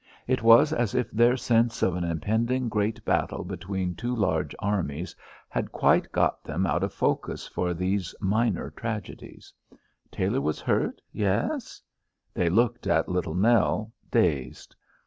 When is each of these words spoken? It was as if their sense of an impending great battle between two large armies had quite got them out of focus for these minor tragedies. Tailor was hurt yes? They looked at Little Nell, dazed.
It 0.25 0.41
was 0.41 0.73
as 0.73 0.95
if 0.95 1.11
their 1.11 1.37
sense 1.37 1.83
of 1.83 1.95
an 1.95 2.03
impending 2.03 2.69
great 2.69 3.05
battle 3.05 3.43
between 3.43 3.93
two 3.93 4.15
large 4.15 4.55
armies 4.57 5.15
had 5.47 5.71
quite 5.71 6.11
got 6.11 6.43
them 6.43 6.65
out 6.65 6.81
of 6.83 6.91
focus 6.91 7.45
for 7.45 7.71
these 7.71 8.15
minor 8.19 8.71
tragedies. 8.71 9.53
Tailor 10.09 10.41
was 10.41 10.59
hurt 10.59 11.01
yes? 11.11 11.83
They 12.33 12.49
looked 12.49 12.87
at 12.87 13.09
Little 13.09 13.35
Nell, 13.35 13.91
dazed. 14.09 14.75